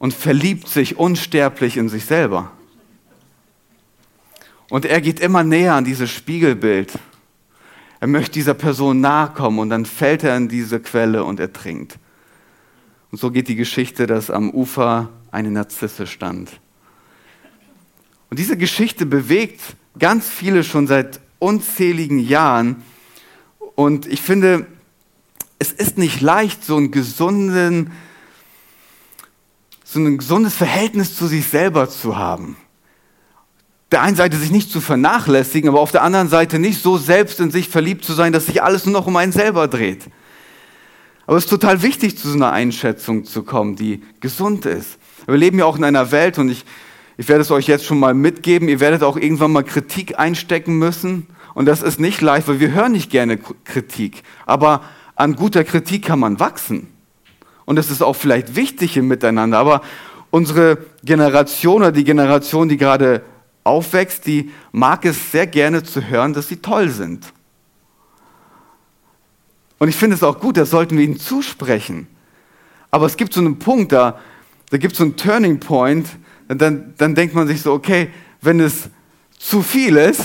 Und 0.00 0.12
verliebt 0.12 0.66
sich 0.66 0.96
unsterblich 0.96 1.76
in 1.76 1.88
sich 1.88 2.04
selber. 2.06 2.50
Und 4.68 4.84
er 4.84 5.00
geht 5.00 5.20
immer 5.20 5.44
näher 5.44 5.74
an 5.74 5.84
dieses 5.84 6.10
Spiegelbild. 6.10 6.98
Er 8.00 8.08
möchte 8.08 8.32
dieser 8.32 8.54
Person 8.54 9.00
nahe 9.00 9.28
kommen 9.28 9.58
und 9.60 9.70
dann 9.70 9.84
fällt 9.84 10.24
er 10.24 10.36
in 10.36 10.48
diese 10.48 10.80
Quelle 10.80 11.22
und 11.22 11.38
ertrinkt. 11.38 11.98
Und 13.12 13.18
so 13.18 13.30
geht 13.30 13.48
die 13.48 13.56
Geschichte, 13.56 14.06
dass 14.06 14.30
am 14.30 14.50
Ufer 14.50 15.10
eine 15.30 15.50
Narzisse 15.50 16.06
stand. 16.06 16.50
Und 18.30 18.38
diese 18.38 18.56
Geschichte 18.56 19.06
bewegt 19.06 19.60
ganz 19.98 20.28
viele 20.28 20.64
schon 20.64 20.86
seit 20.86 21.20
unzähligen 21.40 22.20
Jahren. 22.20 22.82
Und 23.74 24.06
ich 24.06 24.22
finde, 24.22 24.66
es 25.58 25.72
ist 25.72 25.98
nicht 25.98 26.20
leicht, 26.20 26.64
so, 26.64 26.76
einen 26.76 26.90
gesunden, 26.90 27.90
so 29.92 29.98
ein 29.98 30.18
gesundes 30.18 30.54
Verhältnis 30.54 31.16
zu 31.16 31.26
sich 31.26 31.48
selber 31.48 31.88
zu 31.88 32.16
haben. 32.16 32.56
Der 33.90 34.02
einen 34.02 34.14
Seite 34.14 34.36
sich 34.36 34.52
nicht 34.52 34.70
zu 34.70 34.80
vernachlässigen, 34.80 35.68
aber 35.68 35.80
auf 35.80 35.90
der 35.90 36.04
anderen 36.04 36.28
Seite 36.28 36.60
nicht 36.60 36.80
so 36.80 36.96
selbst 36.96 37.40
in 37.40 37.50
sich 37.50 37.68
verliebt 37.68 38.04
zu 38.04 38.12
sein, 38.12 38.32
dass 38.32 38.46
sich 38.46 38.62
alles 38.62 38.86
nur 38.86 38.92
noch 38.92 39.08
um 39.08 39.16
einen 39.16 39.32
selber 39.32 39.66
dreht. 39.66 40.04
Aber 41.26 41.36
es 41.36 41.44
ist 41.44 41.50
total 41.50 41.82
wichtig, 41.82 42.16
zu 42.16 42.28
so 42.28 42.36
einer 42.36 42.52
Einschätzung 42.52 43.24
zu 43.24 43.42
kommen, 43.42 43.74
die 43.74 44.02
gesund 44.20 44.64
ist. 44.64 44.98
Wir 45.26 45.36
leben 45.36 45.58
ja 45.58 45.64
auch 45.64 45.76
in 45.76 45.82
einer 45.82 46.12
Welt 46.12 46.38
und 46.38 46.50
ich, 46.50 46.64
ich 47.16 47.28
werde 47.28 47.42
es 47.42 47.50
euch 47.50 47.66
jetzt 47.66 47.84
schon 47.84 47.98
mal 47.98 48.14
mitgeben, 48.14 48.68
ihr 48.68 48.78
werdet 48.78 49.02
auch 49.02 49.16
irgendwann 49.16 49.50
mal 49.50 49.64
Kritik 49.64 50.20
einstecken 50.20 50.78
müssen. 50.78 51.26
Und 51.54 51.66
das 51.66 51.82
ist 51.82 51.98
nicht 51.98 52.20
leicht, 52.20 52.46
weil 52.46 52.60
wir 52.60 52.70
hören 52.70 52.92
nicht 52.92 53.10
gerne 53.10 53.38
Kritik. 53.38 54.22
Aber 54.46 54.82
an 55.16 55.34
guter 55.34 55.64
Kritik 55.64 56.04
kann 56.04 56.20
man 56.20 56.38
wachsen. 56.38 56.88
Und 57.70 57.78
es 57.78 57.88
ist 57.88 58.02
auch 58.02 58.14
vielleicht 58.14 58.56
wichtig 58.56 58.96
im 58.96 59.06
Miteinander. 59.06 59.56
Aber 59.56 59.82
unsere 60.32 60.78
Generation 61.04 61.82
oder 61.82 61.92
die 61.92 62.02
Generation, 62.02 62.68
die 62.68 62.76
gerade 62.76 63.22
aufwächst, 63.62 64.26
die 64.26 64.50
mag 64.72 65.04
es 65.04 65.30
sehr 65.30 65.46
gerne 65.46 65.84
zu 65.84 66.08
hören, 66.08 66.32
dass 66.32 66.48
sie 66.48 66.56
toll 66.56 66.88
sind. 66.88 67.32
Und 69.78 69.88
ich 69.88 69.94
finde 69.94 70.16
es 70.16 70.24
auch 70.24 70.40
gut, 70.40 70.56
das 70.56 70.70
sollten 70.70 70.96
wir 70.98 71.04
ihnen 71.04 71.20
zusprechen. 71.20 72.08
Aber 72.90 73.06
es 73.06 73.16
gibt 73.16 73.34
so 73.34 73.40
einen 73.40 73.60
Punkt, 73.60 73.92
da, 73.92 74.18
da 74.70 74.76
gibt 74.76 74.94
es 74.94 74.98
so 74.98 75.04
einen 75.04 75.16
Turning 75.16 75.60
Point, 75.60 76.08
dann, 76.48 76.94
dann 76.98 77.14
denkt 77.14 77.36
man 77.36 77.46
sich 77.46 77.62
so, 77.62 77.72
okay, 77.72 78.08
wenn 78.40 78.58
es 78.58 78.90
zu 79.38 79.62
viel 79.62 79.96
ist, 79.96 80.24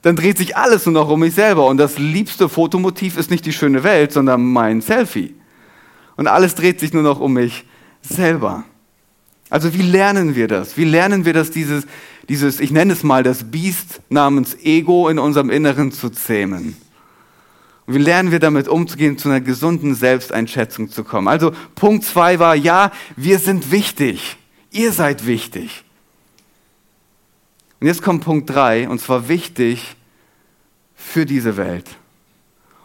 dann 0.00 0.16
dreht 0.16 0.38
sich 0.38 0.56
alles 0.56 0.86
nur 0.86 0.94
noch 0.94 1.10
um 1.10 1.20
mich 1.20 1.34
selber. 1.34 1.66
Und 1.66 1.76
das 1.76 1.98
liebste 1.98 2.48
Fotomotiv 2.48 3.18
ist 3.18 3.30
nicht 3.30 3.44
die 3.44 3.52
schöne 3.52 3.84
Welt, 3.84 4.10
sondern 4.10 4.42
mein 4.42 4.80
Selfie. 4.80 5.34
Und 6.16 6.26
alles 6.26 6.54
dreht 6.54 6.80
sich 6.80 6.92
nur 6.92 7.02
noch 7.02 7.20
um 7.20 7.34
mich 7.34 7.64
selber. 8.02 8.64
Also 9.50 9.74
wie 9.74 9.82
lernen 9.82 10.34
wir 10.34 10.48
das? 10.48 10.76
Wie 10.76 10.84
lernen 10.84 11.24
wir 11.24 11.32
das, 11.32 11.50
dieses, 11.50 11.86
dieses, 12.28 12.58
ich 12.58 12.70
nenne 12.70 12.92
es 12.92 13.02
mal 13.02 13.22
das 13.22 13.50
Biest 13.50 14.00
namens 14.08 14.56
Ego 14.62 15.08
in 15.08 15.18
unserem 15.18 15.50
Inneren 15.50 15.92
zu 15.92 16.10
zähmen? 16.10 16.76
Und 17.86 17.94
wie 17.94 17.98
lernen 17.98 18.32
wir 18.32 18.40
damit 18.40 18.66
umzugehen, 18.66 19.18
zu 19.18 19.28
einer 19.28 19.40
gesunden 19.40 19.94
Selbsteinschätzung 19.94 20.90
zu 20.90 21.04
kommen? 21.04 21.28
Also 21.28 21.52
Punkt 21.76 22.04
zwei 22.04 22.38
war, 22.40 22.56
ja, 22.56 22.90
wir 23.14 23.38
sind 23.38 23.70
wichtig. 23.70 24.36
Ihr 24.72 24.92
seid 24.92 25.26
wichtig. 25.26 25.84
Und 27.78 27.86
jetzt 27.86 28.02
kommt 28.02 28.24
Punkt 28.24 28.50
drei, 28.50 28.88
und 28.88 29.00
zwar 29.00 29.28
wichtig 29.28 29.96
für 30.94 31.26
diese 31.26 31.56
Welt. 31.56 31.86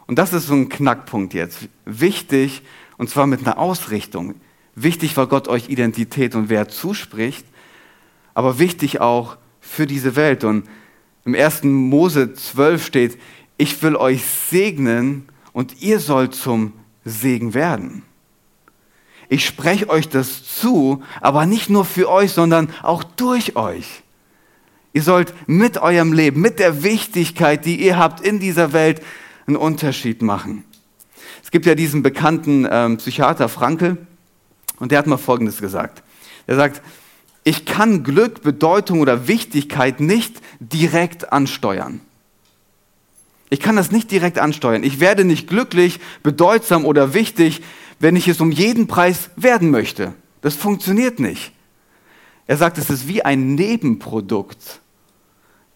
Und 0.06 0.20
das 0.20 0.34
ist 0.34 0.48
so 0.48 0.54
ein 0.54 0.70
Knackpunkt 0.70 1.34
jetzt. 1.34 1.70
Wichtig, 1.86 2.62
und 3.02 3.10
zwar 3.10 3.26
mit 3.26 3.40
einer 3.40 3.58
Ausrichtung. 3.58 4.36
Wichtig, 4.76 5.18
weil 5.18 5.26
Gott 5.26 5.48
euch 5.48 5.70
Identität 5.70 6.36
und 6.36 6.50
Wert 6.50 6.70
zuspricht, 6.70 7.44
aber 8.36 8.60
wichtig 8.60 9.02
auch 9.02 9.38
für 9.60 9.88
diese 9.88 10.16
Welt. 10.16 10.44
Und 10.44 10.68
im 11.26 11.34
1. 11.34 11.64
Mose 11.64 12.36
12 12.36 12.86
steht, 12.86 13.18
ich 13.58 13.82
will 13.82 13.96
euch 13.96 14.24
segnen 14.24 15.28
und 15.52 15.82
ihr 15.82 16.00
sollt 16.00 16.36
zum 16.36 16.74
Segen 17.04 17.56
werden. 17.56 18.04
Ich 19.30 19.48
spreche 19.48 19.90
euch 19.90 20.08
das 20.08 20.44
zu, 20.44 21.02
aber 21.22 21.48
nicht 21.48 21.72
nur 21.72 21.86
für 21.86 22.08
euch, 22.08 22.34
sondern 22.34 22.70
auch 22.84 23.04
durch 23.04 23.56
euch. 23.56 24.04
Ihr 24.94 25.02
sollt 25.02 25.34
mit 25.48 25.80
eurem 25.80 26.14
Leben, 26.14 26.40
mit 26.40 26.60
der 26.60 26.84
Wichtigkeit, 26.84 27.66
die 27.66 27.84
ihr 27.84 27.98
habt 27.98 28.22
in 28.22 28.40
dieser 28.40 28.74
Welt, 28.74 29.02
einen 29.48 29.58
Unterschied 29.58 30.22
machen. 30.22 30.66
Es 31.44 31.52
gibt 31.52 31.66
ja 31.66 31.76
diesen 31.76 32.04
bekannten 32.04 32.68
ähm, 32.70 32.98
Psychiater 32.98 33.50
Frankel 33.50 33.98
und 34.80 34.92
der 34.92 35.00
hat 35.00 35.08
mal 35.08 35.18
Folgendes 35.18 35.60
gesagt. 35.60 36.04
Er 36.48 36.56
sagt, 36.56 36.82
ich 37.44 37.66
kann 37.66 38.04
Glück, 38.04 38.44
Bedeutung 38.44 39.00
oder 39.00 39.28
Wichtigkeit 39.28 40.00
nicht 40.00 40.42
direkt 40.60 41.34
ansteuern. 41.34 42.02
Ich 43.50 43.60
kann 43.60 43.76
das 43.76 43.92
nicht 43.92 44.12
direkt 44.12 44.40
ansteuern. 44.40 44.84
Ich 44.84 45.00
werde 45.00 45.26
nicht 45.26 45.48
glücklich, 45.48 46.00
bedeutsam 46.24 46.86
oder 46.86 47.14
wichtig, 47.14 47.62
wenn 48.00 48.16
ich 48.16 48.28
es 48.28 48.40
um 48.40 48.52
jeden 48.52 48.88
Preis 48.88 49.30
werden 49.36 49.72
möchte. 49.72 50.14
Das 50.42 50.56
funktioniert 50.56 51.20
nicht. 51.20 51.52
Er 52.48 52.58
sagt, 52.58 52.78
es 52.78 52.90
ist 52.90 53.08
wie 53.08 53.24
ein 53.24 53.56
Nebenprodukt, 53.56 54.82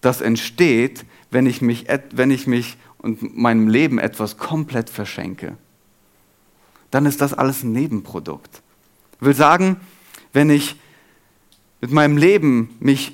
das 0.01 0.21
entsteht, 0.21 1.05
wenn 1.31 1.45
ich 1.45 1.61
mich, 1.61 1.85
wenn 2.11 2.31
ich 2.31 2.47
mich 2.47 2.77
und 3.05 3.37
meinem 3.37 3.67
Leben 3.67 3.99
etwas 3.99 4.37
komplett 4.37 4.89
verschenke. 4.89 5.55
Dann 6.89 7.05
ist 7.05 7.21
das 7.21 7.35
alles 7.35 7.63
ein 7.63 7.71
Nebenprodukt. 7.71 8.63
Ich 9.19 9.25
will 9.25 9.35
sagen, 9.35 9.77
wenn 10.33 10.49
ich 10.49 10.75
mit 11.81 11.91
meinem 11.91 12.17
Leben 12.17 12.75
mich 12.79 13.13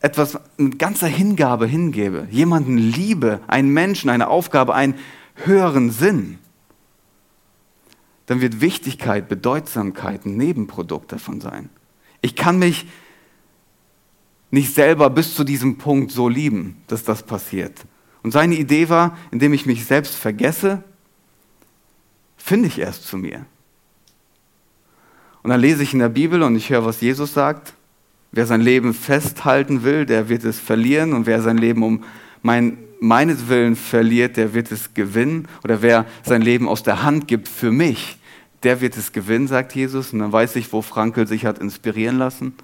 etwas 0.00 0.40
mit 0.56 0.80
ganzer 0.80 1.06
Hingabe 1.06 1.66
hingebe, 1.66 2.26
jemanden 2.32 2.76
liebe, 2.76 3.40
einen 3.46 3.72
Menschen, 3.72 4.10
eine 4.10 4.26
Aufgabe, 4.26 4.74
einen 4.74 4.96
höheren 5.36 5.92
Sinn, 5.92 6.38
dann 8.26 8.40
wird 8.40 8.60
Wichtigkeit, 8.60 9.28
Bedeutsamkeit 9.28 10.26
ein 10.26 10.36
Nebenprodukt 10.36 11.12
davon 11.12 11.40
sein. 11.40 11.70
Ich 12.22 12.34
kann 12.34 12.58
mich 12.58 12.86
nicht 14.50 14.74
selber 14.74 15.10
bis 15.10 15.34
zu 15.36 15.44
diesem 15.44 15.78
Punkt 15.78 16.10
so 16.10 16.28
lieben, 16.28 16.82
dass 16.88 17.04
das 17.04 17.22
passiert. 17.22 17.84
Und 18.24 18.30
seine 18.30 18.56
Idee 18.56 18.88
war, 18.88 19.16
indem 19.30 19.52
ich 19.52 19.66
mich 19.66 19.84
selbst 19.84 20.16
vergesse, 20.16 20.82
finde 22.38 22.68
ich 22.68 22.78
erst 22.78 23.06
zu 23.06 23.18
mir. 23.18 23.44
Und 25.42 25.50
dann 25.50 25.60
lese 25.60 25.82
ich 25.82 25.92
in 25.92 25.98
der 25.98 26.08
Bibel 26.08 26.42
und 26.42 26.56
ich 26.56 26.70
höre, 26.70 26.86
was 26.86 27.02
Jesus 27.02 27.34
sagt. 27.34 27.74
Wer 28.32 28.46
sein 28.46 28.62
Leben 28.62 28.94
festhalten 28.94 29.84
will, 29.84 30.06
der 30.06 30.30
wird 30.30 30.42
es 30.42 30.58
verlieren. 30.58 31.12
Und 31.12 31.26
wer 31.26 31.42
sein 31.42 31.58
Leben 31.58 31.82
um 31.82 32.02
mein, 32.40 32.78
meinetwillen 32.98 33.76
verliert, 33.76 34.38
der 34.38 34.54
wird 34.54 34.72
es 34.72 34.94
gewinnen. 34.94 35.46
Oder 35.62 35.82
wer 35.82 36.06
sein 36.22 36.40
Leben 36.40 36.66
aus 36.66 36.82
der 36.82 37.02
Hand 37.02 37.28
gibt 37.28 37.46
für 37.46 37.70
mich, 37.70 38.18
der 38.62 38.80
wird 38.80 38.96
es 38.96 39.12
gewinnen, 39.12 39.48
sagt 39.48 39.74
Jesus. 39.74 40.14
Und 40.14 40.20
dann 40.20 40.32
weiß 40.32 40.56
ich, 40.56 40.72
wo 40.72 40.80
Frankel 40.80 41.26
sich 41.26 41.44
hat 41.44 41.58
inspirieren 41.58 42.16
lassen. 42.16 42.54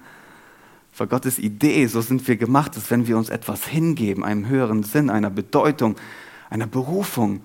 Für 0.91 1.07
Gottes 1.07 1.39
Idee, 1.39 1.85
so 1.87 2.01
sind 2.01 2.27
wir 2.27 2.35
gemacht, 2.35 2.75
dass 2.75 2.91
wenn 2.91 3.07
wir 3.07 3.17
uns 3.17 3.29
etwas 3.29 3.65
hingeben, 3.65 4.23
einem 4.23 4.47
höheren 4.47 4.83
Sinn, 4.83 5.09
einer 5.09 5.29
Bedeutung, 5.29 5.95
einer 6.49 6.67
Berufung, 6.67 7.41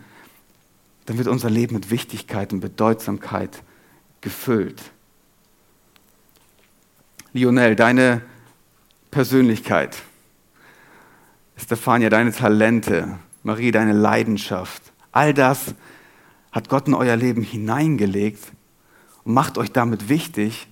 dann 1.07 1.19
wird 1.19 1.29
unser 1.29 1.49
Leben 1.49 1.75
mit 1.75 1.91
Wichtigkeit 1.91 2.53
und 2.53 2.61
Bedeutsamkeit 2.61 3.63
gefüllt. 4.21 4.83
Lionel, 7.33 7.77
deine 7.77 8.23
Persönlichkeit, 9.11 10.03
Stefania, 11.57 12.11
deine 12.11 12.33
Talente, 12.33 13.19
Marie, 13.43 13.71
deine 13.71 13.93
Leidenschaft, 13.93 14.83
all 15.13 15.33
das 15.33 15.75
hat 16.51 16.69
Gott 16.69 16.89
in 16.89 16.95
euer 16.95 17.17
Leben 17.17 17.43
hineingelegt 17.43 18.43
und 19.25 19.35
macht 19.35 19.59
euch 19.59 19.73
damit 19.73 20.09
wichtig, 20.09 20.67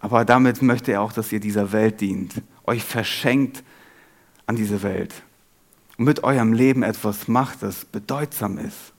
aber 0.00 0.24
damit 0.24 0.62
möchte 0.62 0.92
er 0.92 1.02
auch, 1.02 1.12
dass 1.12 1.32
ihr 1.32 1.40
dieser 1.40 1.72
Welt 1.72 2.00
dient, 2.00 2.34
euch 2.64 2.84
verschenkt 2.84 3.64
an 4.46 4.56
diese 4.56 4.82
Welt 4.82 5.22
und 5.96 6.04
mit 6.04 6.22
eurem 6.24 6.52
Leben 6.52 6.82
etwas 6.82 7.28
macht, 7.28 7.62
das 7.62 7.84
bedeutsam 7.84 8.58
ist. 8.58 8.92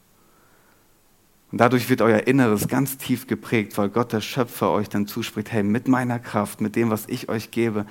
Und 1.51 1.60
dadurch 1.60 1.89
wird 1.89 2.01
euer 2.01 2.27
Inneres 2.27 2.68
ganz 2.68 2.98
tief 2.98 3.25
geprägt, 3.25 3.77
weil 3.77 3.89
Gott, 3.89 4.13
der 4.13 4.22
Schöpfer, 4.22 4.70
euch 4.70 4.89
dann 4.89 5.08
zuspricht, 5.08 5.51
hey, 5.51 5.63
mit 5.63 5.88
meiner 5.88 6.20
Kraft, 6.20 6.62
mit 6.62 6.75
dem, 6.75 6.91
was 6.91 7.06
ich 7.08 7.27
euch 7.29 7.50
gebe, 7.50 7.86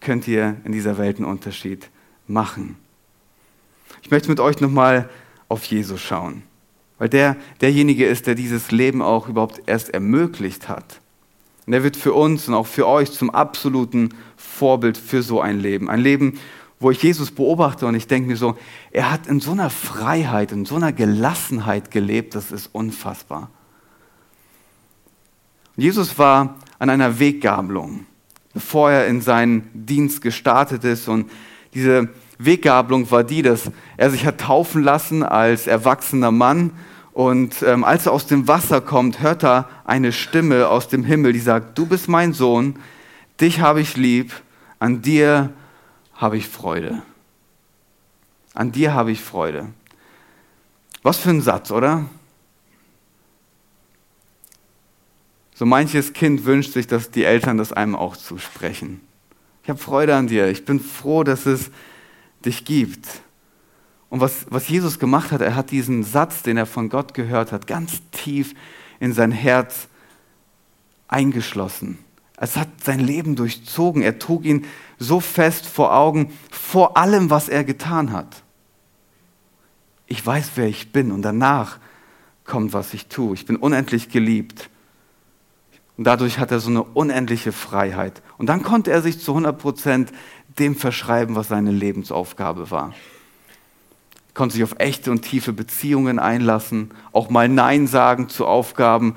könnt 0.00 0.28
ihr 0.28 0.56
in 0.64 0.70
dieser 0.70 0.96
Welt 0.98 1.16
einen 1.16 1.24
Unterschied 1.24 1.90
machen. 2.28 2.76
Ich 4.02 4.10
möchte 4.10 4.28
mit 4.28 4.38
euch 4.38 4.60
nochmal 4.60 5.08
auf 5.48 5.64
Jesus 5.64 6.00
schauen, 6.00 6.42
weil 6.98 7.08
der 7.08 7.36
derjenige 7.60 8.06
ist, 8.06 8.26
der 8.26 8.34
dieses 8.34 8.70
Leben 8.70 9.02
auch 9.02 9.28
überhaupt 9.28 9.62
erst 9.66 9.90
ermöglicht 9.90 10.68
hat. 10.68 11.00
Und 11.66 11.72
er 11.72 11.82
wird 11.82 11.96
für 11.96 12.12
uns 12.12 12.48
und 12.48 12.54
auch 12.54 12.66
für 12.66 12.86
euch 12.86 13.12
zum 13.12 13.30
absoluten 13.30 14.10
Vorbild 14.36 14.98
für 14.98 15.22
so 15.22 15.40
ein 15.40 15.58
Leben. 15.58 15.88
Ein 15.88 16.00
Leben, 16.00 16.38
wo 16.78 16.90
ich 16.90 17.02
Jesus 17.02 17.30
beobachte 17.30 17.86
und 17.86 17.94
ich 17.94 18.06
denke 18.06 18.28
mir 18.28 18.36
so, 18.36 18.56
er 18.90 19.10
hat 19.10 19.26
in 19.26 19.40
so 19.40 19.52
einer 19.52 19.70
Freiheit, 19.70 20.52
in 20.52 20.66
so 20.66 20.76
einer 20.76 20.92
Gelassenheit 20.92 21.90
gelebt, 21.90 22.34
das 22.34 22.52
ist 22.52 22.68
unfassbar. 22.72 23.50
Jesus 25.76 26.18
war 26.18 26.56
an 26.78 26.90
einer 26.90 27.18
Weggabelung, 27.18 28.06
bevor 28.52 28.90
er 28.90 29.06
in 29.06 29.20
seinen 29.20 29.68
Dienst 29.72 30.20
gestartet 30.20 30.84
ist. 30.84 31.08
Und 31.08 31.30
diese 31.72 32.08
Weggabelung 32.38 33.10
war 33.10 33.24
die, 33.24 33.42
dass 33.42 33.70
er 33.96 34.10
sich 34.10 34.26
hat 34.26 34.40
taufen 34.40 34.82
lassen 34.82 35.22
als 35.22 35.66
erwachsener 35.66 36.30
Mann. 36.30 36.72
Und 37.14 37.62
ähm, 37.62 37.84
als 37.84 38.06
er 38.06 38.12
aus 38.12 38.26
dem 38.26 38.48
Wasser 38.48 38.80
kommt, 38.80 39.20
hört 39.20 39.44
er 39.44 39.68
eine 39.84 40.12
Stimme 40.12 40.68
aus 40.68 40.88
dem 40.88 41.04
Himmel, 41.04 41.32
die 41.32 41.38
sagt, 41.38 41.78
du 41.78 41.86
bist 41.86 42.08
mein 42.08 42.32
Sohn, 42.32 42.80
dich 43.40 43.60
habe 43.60 43.80
ich 43.80 43.96
lieb, 43.96 44.32
an 44.80 45.00
dir 45.00 45.52
habe 46.14 46.36
ich 46.36 46.48
Freude. 46.48 47.02
An 48.52 48.72
dir 48.72 48.94
habe 48.94 49.12
ich 49.12 49.20
Freude. 49.20 49.68
Was 51.04 51.18
für 51.18 51.30
ein 51.30 51.40
Satz, 51.40 51.70
oder? 51.70 52.04
So 55.54 55.66
manches 55.66 56.14
Kind 56.14 56.44
wünscht 56.44 56.72
sich, 56.72 56.88
dass 56.88 57.12
die 57.12 57.22
Eltern 57.22 57.58
das 57.58 57.72
einem 57.72 57.94
auch 57.94 58.16
zusprechen. 58.16 59.00
Ich 59.62 59.68
habe 59.68 59.78
Freude 59.78 60.16
an 60.16 60.26
dir. 60.26 60.48
Ich 60.48 60.64
bin 60.64 60.80
froh, 60.80 61.22
dass 61.22 61.46
es 61.46 61.70
dich 62.44 62.64
gibt. 62.64 63.06
Und 64.14 64.20
was, 64.20 64.46
was 64.48 64.68
Jesus 64.68 65.00
gemacht 65.00 65.32
hat, 65.32 65.40
er 65.40 65.56
hat 65.56 65.72
diesen 65.72 66.04
Satz, 66.04 66.44
den 66.44 66.56
er 66.56 66.66
von 66.66 66.88
Gott 66.88 67.14
gehört 67.14 67.50
hat, 67.50 67.66
ganz 67.66 68.00
tief 68.12 68.54
in 69.00 69.12
sein 69.12 69.32
Herz 69.32 69.88
eingeschlossen. 71.08 71.98
Es 72.36 72.56
hat 72.56 72.68
sein 72.80 73.00
Leben 73.00 73.34
durchzogen. 73.34 74.02
Er 74.02 74.20
trug 74.20 74.44
ihn 74.44 74.66
so 75.00 75.18
fest 75.18 75.66
vor 75.66 75.96
Augen, 75.96 76.32
vor 76.52 76.96
allem, 76.96 77.28
was 77.28 77.48
er 77.48 77.64
getan 77.64 78.12
hat. 78.12 78.44
Ich 80.06 80.24
weiß, 80.24 80.52
wer 80.54 80.68
ich 80.68 80.92
bin 80.92 81.10
und 81.10 81.22
danach 81.22 81.80
kommt, 82.44 82.72
was 82.72 82.94
ich 82.94 83.08
tue. 83.08 83.34
Ich 83.34 83.46
bin 83.46 83.56
unendlich 83.56 84.10
geliebt. 84.10 84.70
Und 85.96 86.04
dadurch 86.04 86.38
hat 86.38 86.52
er 86.52 86.60
so 86.60 86.70
eine 86.70 86.84
unendliche 86.84 87.50
Freiheit. 87.50 88.22
Und 88.38 88.46
dann 88.46 88.62
konnte 88.62 88.92
er 88.92 89.02
sich 89.02 89.18
zu 89.18 89.32
100 89.32 89.58
Prozent 89.58 90.12
dem 90.60 90.76
verschreiben, 90.76 91.34
was 91.34 91.48
seine 91.48 91.72
Lebensaufgabe 91.72 92.70
war. 92.70 92.94
Konnte 94.34 94.54
sich 94.54 94.64
auf 94.64 94.74
echte 94.78 95.10
und 95.10 95.22
tiefe 95.22 95.52
Beziehungen 95.52 96.18
einlassen, 96.18 96.90
auch 97.12 97.30
mal 97.30 97.48
Nein 97.48 97.86
sagen 97.86 98.28
zu 98.28 98.46
Aufgaben, 98.46 99.14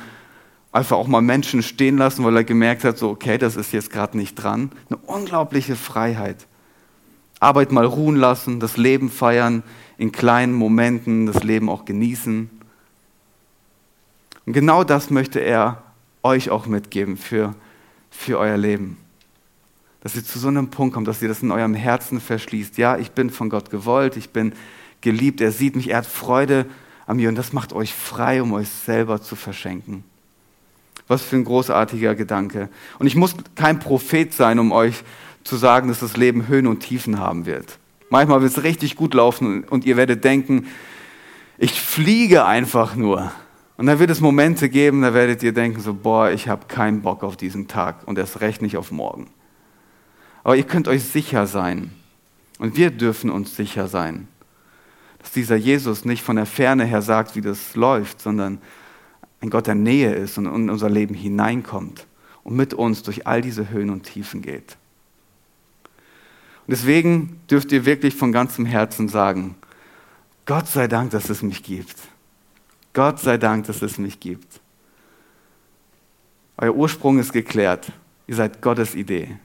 einfach 0.72 0.98
auch 0.98 1.08
mal 1.08 1.22
Menschen 1.22 1.64
stehen 1.64 1.98
lassen, 1.98 2.24
weil 2.24 2.36
er 2.36 2.44
gemerkt 2.44 2.84
hat, 2.84 2.98
so, 2.98 3.10
okay, 3.10 3.38
das 3.38 3.56
ist 3.56 3.74
jetzt 3.74 3.92
gerade 3.92 4.16
nicht 4.16 4.36
dran. 4.36 4.72
Eine 4.90 5.00
unglaubliche 5.00 5.76
Freiheit. 5.76 6.46
Arbeit 7.40 7.72
mal 7.72 7.86
ruhen 7.86 8.16
lassen, 8.16 8.60
das 8.60 8.78
Leben 8.78 9.10
feiern, 9.10 9.64
in 9.98 10.12
kleinen 10.12 10.54
Momenten 10.54 11.26
das 11.26 11.44
Leben 11.44 11.70
auch 11.70 11.86
genießen. 11.86 12.50
Und 14.46 14.54
genau 14.54 14.84
das 14.84 15.10
möchte 15.10 15.40
er 15.40 15.84
euch 16.24 16.50
auch 16.50 16.68
mitgeben 16.68 17.18
für, 17.18 17.56
für 18.10 18.40
euer 18.40 18.58
Leben. 18.58 18.98
Dass 20.02 20.16
ihr 20.16 20.24
zu 20.24 20.40
so 20.40 20.48
einem 20.48 20.70
Punkt 20.70 20.94
kommt, 20.94 21.08
dass 21.08 21.22
ihr 21.22 21.28
das 21.28 21.42
in 21.42 21.52
eurem 21.52 21.74
Herzen 21.74 22.22
verschließt. 22.22 22.78
Ja, 22.78 22.98
ich 22.98 23.12
bin 23.12 23.30
von 23.30 23.50
Gott 23.50 23.70
gewollt, 23.70 24.16
ich 24.16 24.30
bin 24.30 24.54
geliebt, 25.08 25.40
er 25.40 25.54
sieht 25.54 25.78
mich, 25.78 25.90
er 25.90 26.00
hat 26.00 26.06
Freude 26.06 26.66
an 27.06 27.16
mir 27.16 27.30
und 27.30 27.36
das 27.36 27.54
macht 27.54 27.72
euch 27.72 27.94
frei, 27.94 28.42
um 28.42 28.52
euch 28.52 28.68
selber 28.68 29.22
zu 29.22 29.38
verschenken. 29.38 30.04
Was 31.08 31.22
für 31.22 31.38
ein 31.38 31.46
großartiger 31.46 32.14
Gedanke. 32.14 32.68
Und 33.00 33.08
ich 33.08 33.16
muss 33.16 33.34
kein 33.56 33.80
Prophet 33.80 34.34
sein, 34.34 34.60
um 34.60 34.74
euch 34.74 35.06
zu 35.46 35.56
sagen, 35.56 35.88
dass 35.88 36.02
das 36.02 36.18
Leben 36.18 36.50
Höhen 36.50 36.68
und 36.68 36.82
Tiefen 36.82 37.20
haben 37.20 37.46
wird. 37.46 37.80
Manchmal 38.10 38.42
wird 38.42 38.52
es 38.52 38.64
richtig 38.64 38.98
gut 38.98 39.14
laufen 39.14 39.64
und 39.64 39.86
ihr 39.86 39.96
werdet 39.96 40.26
denken, 40.26 40.68
ich 41.58 41.80
fliege 41.80 42.44
einfach 42.44 42.98
nur. 42.98 43.32
Und 43.78 43.86
dann 43.86 44.00
wird 44.00 44.10
es 44.10 44.20
Momente 44.20 44.68
geben, 44.68 45.04
da 45.04 45.14
werdet 45.14 45.42
ihr 45.42 45.54
denken, 45.54 45.80
so, 45.80 45.94
boah, 45.94 46.32
ich 46.32 46.50
habe 46.50 46.66
keinen 46.68 47.02
Bock 47.02 47.24
auf 47.24 47.38
diesen 47.38 47.70
Tag 47.70 48.06
und 48.06 48.18
erst 48.18 48.42
recht 48.42 48.62
nicht 48.62 48.76
auf 48.76 48.92
morgen. 48.92 49.30
Aber 50.44 50.58
ihr 50.58 50.64
könnt 50.64 50.90
euch 50.90 51.06
sicher 51.06 51.48
sein, 51.48 51.92
und 52.60 52.76
wir 52.76 52.92
dürfen 52.92 53.30
uns 53.30 53.56
sicher 53.56 53.88
sein, 53.88 54.28
dass 55.28 55.34
dieser 55.34 55.58
Jesus 55.58 56.06
nicht 56.06 56.24
von 56.24 56.38
der 56.38 56.46
Ferne 56.46 56.86
her 56.86 57.02
sagt, 57.02 57.36
wie 57.36 57.42
das 57.42 57.76
läuft, 57.76 58.22
sondern 58.22 58.60
ein 59.42 59.50
Gott 59.50 59.68
der 59.68 59.76
Nähe 59.76 60.14
ist 60.14 60.38
und 60.38 60.46
in 60.46 60.70
unser 60.70 60.90
Leben 60.90 61.14
hineinkommt 61.14 62.08
und 62.46 62.56
mit 62.56 62.74
uns 62.74 63.04
durch 63.04 63.28
all 63.28 63.42
diese 63.42 63.70
Höhen 63.70 63.90
und 63.90 64.04
Tiefen 64.04 64.42
geht. 64.42 64.78
Und 66.66 66.72
deswegen 66.72 67.42
dürft 67.52 67.74
ihr 67.74 67.86
wirklich 67.86 68.16
von 68.16 68.32
ganzem 68.32 68.66
Herzen 68.66 69.10
sagen, 69.10 69.56
Gott 70.46 70.68
sei 70.70 70.88
Dank, 70.88 71.12
dass 71.12 71.30
es 71.30 71.42
mich 71.42 71.62
gibt. 71.62 71.98
Gott 72.94 73.20
sei 73.20 73.38
Dank, 73.38 73.68
dass 73.68 73.82
es 73.82 73.98
mich 73.98 74.22
gibt. 74.22 74.62
Euer 76.56 76.74
Ursprung 76.74 77.20
ist 77.20 77.34
geklärt. 77.34 77.92
Ihr 78.28 78.36
seid 78.36 78.62
Gottes 78.62 78.96
Idee. 78.96 79.38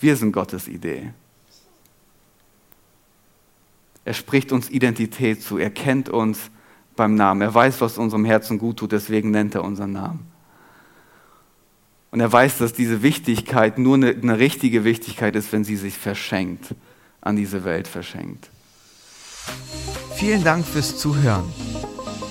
Wir 0.00 0.16
sind 0.16 0.32
Gottes 0.32 0.66
Idee. 0.66 1.12
Er 4.06 4.14
spricht 4.14 4.52
uns 4.52 4.70
Identität 4.70 5.42
zu. 5.42 5.58
Er 5.58 5.68
kennt 5.68 6.08
uns 6.08 6.50
beim 6.94 7.16
Namen. 7.16 7.42
Er 7.42 7.52
weiß, 7.52 7.80
was 7.80 7.98
unserem 7.98 8.24
Herzen 8.24 8.58
gut 8.58 8.76
tut, 8.78 8.92
deswegen 8.92 9.32
nennt 9.32 9.56
er 9.56 9.64
unseren 9.64 9.90
Namen. 9.92 10.28
Und 12.12 12.20
er 12.20 12.32
weiß, 12.32 12.58
dass 12.58 12.72
diese 12.72 13.02
Wichtigkeit 13.02 13.78
nur 13.78 13.96
eine, 13.96 14.10
eine 14.10 14.38
richtige 14.38 14.84
Wichtigkeit 14.84 15.34
ist, 15.34 15.52
wenn 15.52 15.64
sie 15.64 15.74
sich 15.74 15.98
verschenkt, 15.98 16.76
an 17.20 17.34
diese 17.34 17.64
Welt 17.64 17.88
verschenkt. 17.88 18.48
Vielen 20.14 20.44
Dank 20.44 20.64
fürs 20.64 20.96
Zuhören. 20.96 21.52